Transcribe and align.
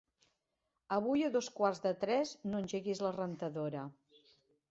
Avui 0.95 1.25
a 1.25 1.29
dos 1.35 1.49
quarts 1.59 1.83
de 1.83 1.91
tres 2.05 2.33
no 2.53 2.61
engeguis 2.63 3.05
la 3.09 3.13
rentadora. 3.21 3.87